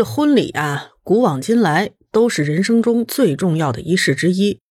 [0.00, 4.62] 这婚礼啊，古往今来都是人生中最重要的仪式之一。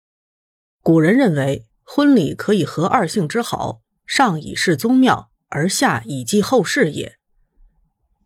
[0.80, 7.18] 古人认为，婚礼可以合二姓之好，上以示宗庙，而下以继后世也。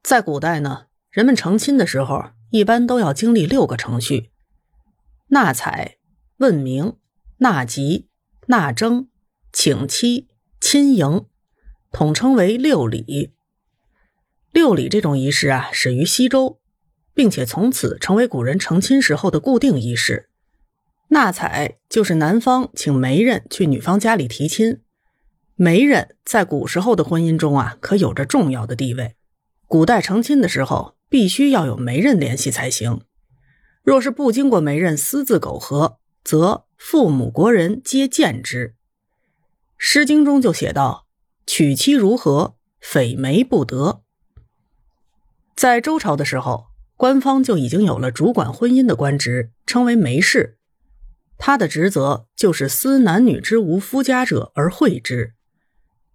[0.00, 4.30] 在古代呢，人们成亲的时候，一般都要经历六个程序：
[5.30, 5.96] 纳采、
[6.36, 6.98] 问名、
[7.38, 8.06] 纳吉、
[8.46, 9.08] 纳征、
[9.52, 10.28] 请期、
[10.60, 11.26] 亲迎，
[11.90, 13.32] 统称为六礼。
[14.52, 16.60] 六礼这种仪式啊，始于西周。
[17.14, 20.28] 并且从此成为古人成亲时候的固定仪式。
[21.08, 24.80] 纳采就是男方请媒人去女方家里提亲。
[25.56, 29.14] 媒人在古时候的婚姻中啊，可有着重要的地位。
[29.66, 33.02] 古代成亲的时候，必须要有媒人联系才行。
[33.82, 38.68] 若是不经过媒人私自苟合，则父母国人皆见之。
[39.76, 41.06] 《诗经》中就写道
[41.46, 44.02] ：“娶妻如何，匪媒不得。”
[45.54, 46.71] 在周朝的时候。
[47.02, 50.56] 官方就已经有了主管婚姻的官职，称为媒氏。
[51.36, 55.34] 他的职责就是司男女之无夫家者而会之。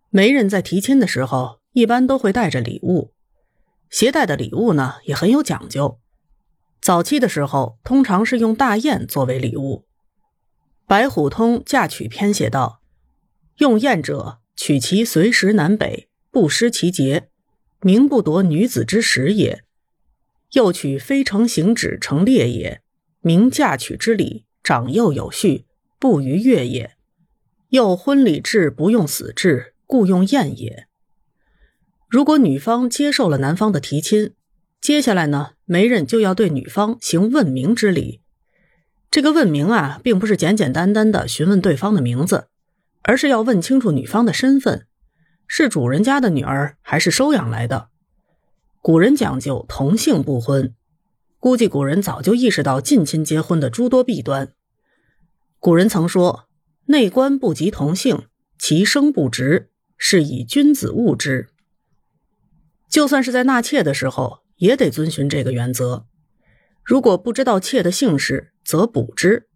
[0.09, 3.11] 媒人在提亲的时候，一般都会带着礼物，
[3.89, 5.99] 携带的礼物呢也很有讲究。
[6.79, 9.83] 早期的时候，通常是用大雁作为礼物。
[10.87, 12.81] 《白虎通嫁娶篇》写道
[13.59, 17.27] ：“用雁者，取其随时南北，不失其节，
[17.81, 19.63] 名不夺女子之实也。”
[20.53, 22.81] 又取非成行止成列也，
[23.21, 25.65] 名嫁娶之礼，长幼有序，
[25.99, 26.95] 不逾越也。
[27.69, 30.87] 又婚礼制不用死制，故用宴也。
[32.07, 34.31] 如果女方接受了男方的提亲，
[34.79, 38.21] 接下来呢，媒人就要对女方行问名之礼。
[39.11, 42.47] 这个问名啊，并不是简简单单的询问对方的名字，
[43.01, 44.85] 而是要问清楚女方的身份，
[45.45, 47.89] 是主人家的女儿还是收养来的。
[48.87, 50.73] 古人讲究同姓不婚，
[51.39, 54.53] 估计古人早就意识到近亲结婚的诸多弊端。
[55.59, 56.47] 古人曾说
[56.87, 61.49] ：“内官不及同姓，其生不直，是以君子务之。”
[62.87, 66.05] 就算是在纳妾的时候，也得遵循这个原则。
[66.81, 69.49] 如果不知道妾的姓氏，则补之。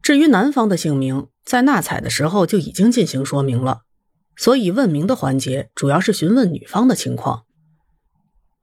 [0.00, 3.82] 至于男方的姓名，在纳采的时候就已经进行说明了，
[4.34, 7.44] 所以问名的环节主要是询问女方的情况。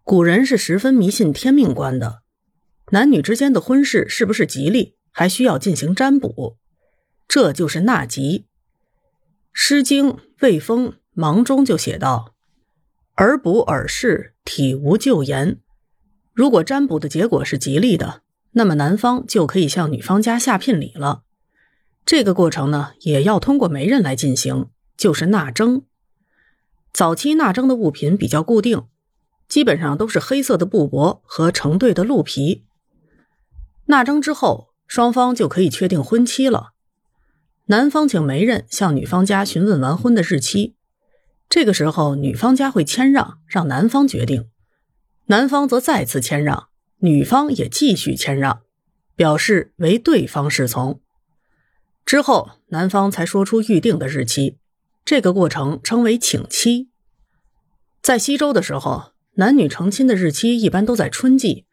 [0.09, 2.23] 古人是十分迷信天命观的，
[2.93, 6.57] 男女之间的婚事是不是吉利，还需要进行占卜，
[7.27, 8.39] 这就是纳吉。
[9.53, 12.33] 《诗经·卫风·芒》中就写道
[13.17, 15.59] ：“尔卜尔事，体无咎言。”
[16.33, 21.21] 如果占卜的结果是吉利的，那么男方就可以向女方家下聘礼了。
[22.03, 25.83] 这个过程呢，也要通过媒人来进行，就是纳征。
[26.91, 28.85] 早期纳征的物品比较固定。
[29.49, 32.65] 基本上都是黑色的布帛和成对的鹿皮。
[33.87, 36.73] 纳征之后，双方就可以确定婚期了。
[37.65, 40.75] 男方请媒人向女方家询问完婚的日期，
[41.49, 44.43] 这个时候女方家会谦让，让男方决定；
[45.25, 48.61] 男方则再次谦让，女方也继续谦让，
[49.15, 51.01] 表示为对方侍从。
[52.05, 54.59] 之后，男方才说出预定的日期，
[55.03, 56.89] 这个过程称为请期。
[58.03, 59.13] 在西周的时候。
[59.39, 61.65] 男女成亲的日期一般都在春季，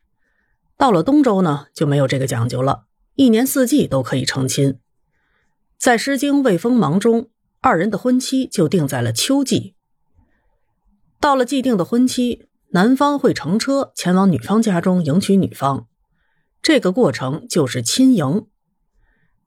[0.76, 2.84] 到了东周呢就没有这个讲究了，
[3.16, 4.78] 一年四季都可以成亲。
[5.76, 7.28] 在《诗经·卫风·芒》中，
[7.60, 9.74] 二人的婚期就定在了秋季。
[11.18, 15.88] 到了既定的婚期，男方会乘车前往女方家中迎娶女方，
[16.62, 18.46] 这个过程就是亲迎。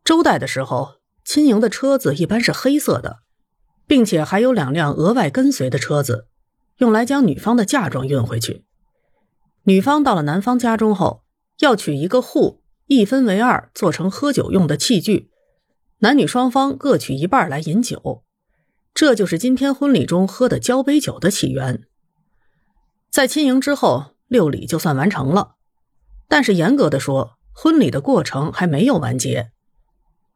[0.03, 3.19] 周代的时候，亲迎的车子一般是黑色的，
[3.87, 6.25] 并且还有两辆额外跟随的车子。
[6.79, 8.65] 用来将女方的嫁妆运回去。
[9.63, 11.23] 女方到了男方家中后，
[11.59, 15.29] 要取一个壶，一分为二，做成喝酒用的器具。
[15.99, 18.23] 男女双方各取一半来饮酒，
[18.93, 21.83] 这就是今天婚礼中喝的交杯酒的起源。
[23.11, 25.55] 在亲迎之后，六礼就算完成了。
[26.29, 29.51] 但是严格的说，婚礼的过程还没有完结。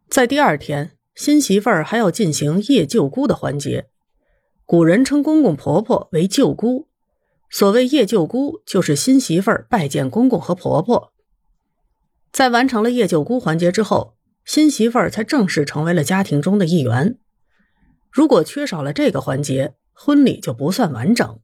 [0.10, 3.90] 在第二天，新媳妇儿还要进行夜救姑的环节。
[4.66, 6.88] 古人称公公婆婆为舅姑，
[7.50, 11.12] 所谓夜舅姑，就是新媳妇儿拜见公公和婆婆。
[12.32, 14.16] 在完成了夜舅姑环节之后，
[14.46, 17.18] 新媳妇儿才正式成为了家庭中的一员。
[18.10, 21.40] 如果缺少了这个环节，婚礼就不算完整。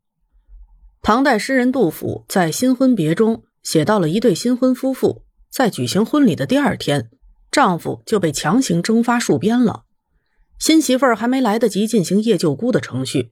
[1.02, 7.10] 唐代诗人杜甫在《新婚别》中写到了一对新婚夫妇，在举行婚礼的第二天，
[7.52, 9.84] 丈夫就被强行征发戍边了。
[10.60, 13.32] 新媳妇儿还没来得及进行夜救姑的程序，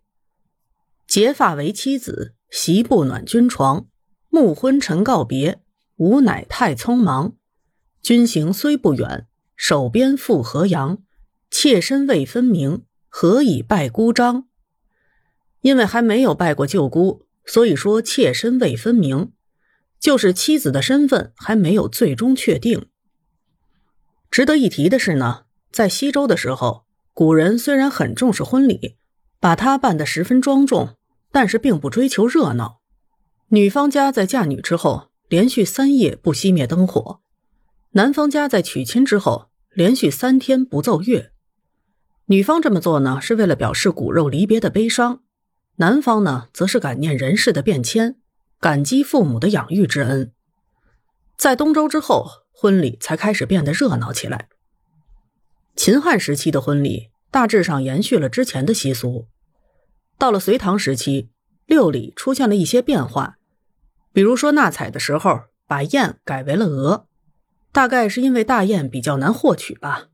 [1.05, 3.87] 结发为妻子，席不暖君床，
[4.29, 5.61] 暮昏晨告别，
[5.97, 7.35] 吾乃太匆忙。
[8.01, 9.27] 君行虽不远，
[9.57, 10.99] 守边复河阳。
[11.51, 14.47] 妾身未分明，何以拜姑张？
[15.61, 19.33] 因为还没有拜过舅姑，所以说妾身未分明，
[19.99, 22.87] 就是妻子的身份还没有最终确定。
[24.31, 26.85] 值得一提的是呢，在西周的时候，
[27.17, 28.95] 古人虽然很重视婚礼，
[29.39, 30.97] 把它办得十分庄重，
[31.31, 32.81] 但是并不追求热闹。
[33.47, 37.21] 女方家在嫁女之后，连续三夜不熄灭灯火。
[37.93, 41.31] 男方家在娶亲之后，连续三天不奏乐。
[42.27, 45.21] 女方这么做呢，是为了表示骨肉离别的悲伤；
[45.77, 48.17] 男方呢，则是感念人世的变迁，
[48.59, 50.31] 感激父母的养育之恩。
[51.35, 54.49] 在东周之后，婚礼才开始变得热闹起来。
[55.77, 59.27] 秦汉时期的婚礼大致上延续了之前的习俗。
[60.17, 61.29] 到了隋唐时期，
[61.67, 63.37] 六礼出现了一些变化，
[64.11, 67.05] 比如说纳采的时候，把燕改为了鹅。
[67.71, 70.07] 大概是因为大雁比较难获取吧。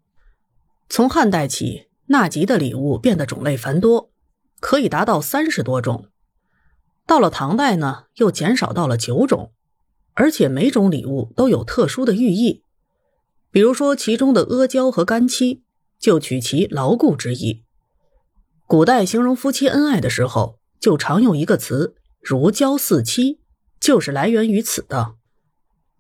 [0.90, 4.12] 从汉代起，纳吉的礼物变得种类繁多，
[4.60, 6.10] 可以达到三十多种。
[7.08, 9.54] 到了唐代呢，又减少到了九种，
[10.14, 12.66] 而且每种礼物都有特殊的寓意。
[13.54, 15.62] 比如说，其中的阿胶和干漆，
[16.00, 17.64] 就取其牢固之意。
[18.66, 23.42] 古代形容夫妻恩爱的时候，就常用一个词“如胶似漆”，
[23.80, 25.14] 就是来源于此的。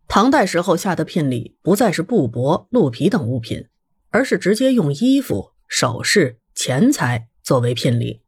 [0.08, 3.68] 唐代时候下的聘礼不再是布帛、鹿皮等物品，
[4.10, 8.22] 而是直接用衣服、首饰、钱财作为聘礼。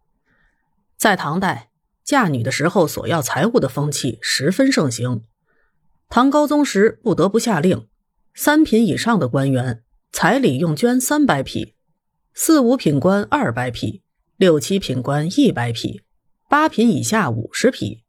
[0.97, 1.71] 在唐代，
[2.03, 5.23] 嫁女的时候索要财物的风气十分盛行。
[6.09, 7.87] 唐高宗时不得不下令，
[8.37, 11.73] 三品以上的官员彩礼用绢三百匹，
[12.33, 14.01] 四五品官二百匹，
[14.35, 16.01] 六七品官一百匹，
[16.49, 18.03] 八品以下五十匹。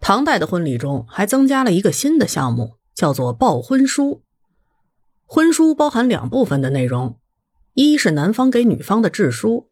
[0.00, 4.22] 唐代的婚礼中还增加了一个新的项目，叫做报婚书。
[5.26, 7.18] 婚书包含两部分的内容，
[7.74, 9.68] 一是男方给女方的致书，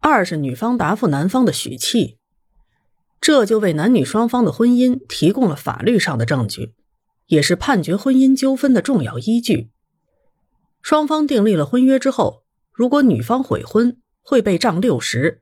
[0.00, 2.16] 二是女方答复男方的许契。
[3.20, 6.72] 这就为男女双方的婚姻提供了法律上的证据，
[7.26, 9.70] 也是判决婚姻纠纷的重要依据。
[10.82, 15.40] 双方订立了婚约之后，如果女方悔婚，会被杖六十；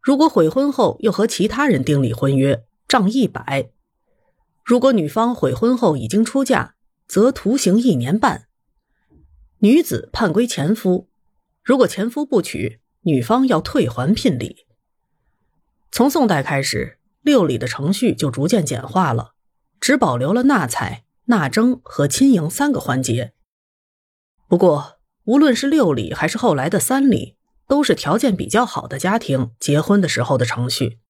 [0.00, 3.70] 如果悔婚后又和其他人订立婚约，杖一百，
[4.64, 6.74] 如果女方悔婚后已经出嫁，
[7.06, 8.48] 则徒刑一年半。
[9.60, 11.08] 女子判归前夫，
[11.62, 14.66] 如果前夫不娶，女方要退还聘礼。
[15.92, 19.35] 从宋代开始，六礼的程序就逐渐简化了，
[19.80, 23.32] 只保留了纳采、纳征和亲迎三个环节。
[24.48, 27.36] 不过，无论是六礼还是后来的三礼，
[27.66, 31.00] 都是条件比较好的家庭结婚的时候的程序。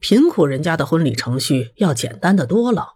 [0.00, 2.95] 贫苦人家的婚礼程序要简单的多了。